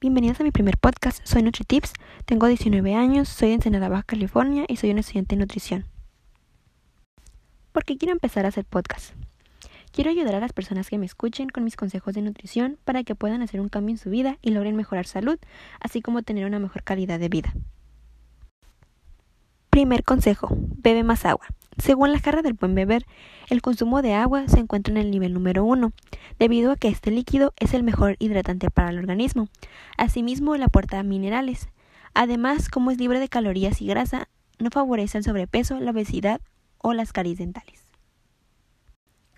[0.00, 1.26] bienvenidos a mi primer podcast.
[1.26, 1.92] Soy NutriTips,
[2.24, 5.86] tengo 19 años, soy de Ensenada, Baja California y soy una estudiante de nutrición.
[7.72, 9.14] ¿Por qué quiero empezar a hacer podcast?
[9.90, 13.16] Quiero ayudar a las personas que me escuchen con mis consejos de nutrición para que
[13.16, 15.36] puedan hacer un cambio en su vida y logren mejorar salud,
[15.80, 17.52] así como tener una mejor calidad de vida.
[19.70, 21.48] Primer consejo, bebe más agua.
[21.78, 23.06] Según la jarra del buen beber,
[23.48, 25.92] el consumo de agua se encuentra en el nivel número uno,
[26.38, 29.48] debido a que este líquido es el mejor hidratante para el organismo.
[29.98, 31.68] Asimismo, le aporta minerales.
[32.14, 36.40] Además, como es libre de calorías y grasa, no favorece el sobrepeso, la obesidad
[36.78, 37.84] o las caries dentales.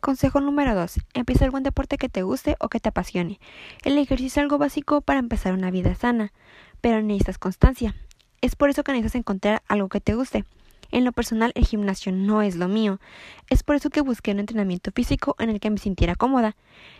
[0.00, 1.00] Consejo número 2.
[1.14, 3.40] Empieza algún deporte que te guste o que te apasione.
[3.82, 6.32] El ejercicio es algo básico para empezar una vida sana,
[6.80, 7.96] pero necesitas constancia.
[8.42, 10.44] Es por eso que necesitas encontrar algo que te guste.
[10.90, 13.00] En lo personal, el gimnasio no es lo mío.
[13.48, 16.56] Es por eso que busqué un entrenamiento físico en el que me sintiera cómoda.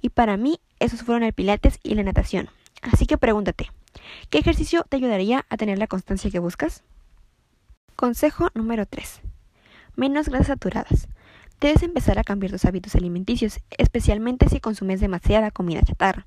[0.00, 2.48] Y para mí, esos fueron el pilates y la natación.
[2.82, 3.70] Así que pregúntate,
[4.30, 6.82] ¿qué ejercicio te ayudaría a tener la constancia que buscas?
[7.96, 9.20] Consejo número 3.
[9.96, 11.08] Menos grasas saturadas.
[11.60, 16.26] Debes empezar a cambiar tus hábitos alimenticios, especialmente si consumes demasiada comida chatarra.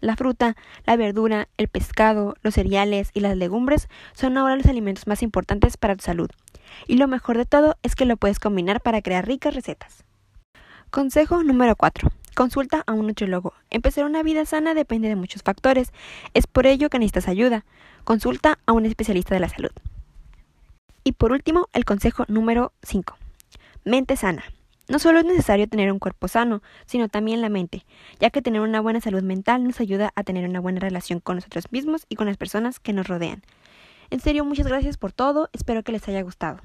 [0.00, 5.06] La fruta, la verdura, el pescado, los cereales y las legumbres son ahora los alimentos
[5.06, 6.28] más importantes para tu salud.
[6.86, 10.04] Y lo mejor de todo es que lo puedes combinar para crear ricas recetas.
[10.90, 12.10] Consejo número 4.
[12.34, 13.54] Consulta a un nutriólogo.
[13.70, 15.92] Empezar una vida sana depende de muchos factores.
[16.34, 17.64] Es por ello que necesitas ayuda.
[18.04, 19.70] Consulta a un especialista de la salud.
[21.04, 23.16] Y por último, el consejo número 5.
[23.84, 24.44] Mente sana.
[24.86, 27.86] No solo es necesario tener un cuerpo sano, sino también la mente,
[28.20, 31.36] ya que tener una buena salud mental nos ayuda a tener una buena relación con
[31.36, 33.42] nosotros mismos y con las personas que nos rodean.
[34.10, 36.60] En serio, muchas gracias por todo, espero que les haya gustado.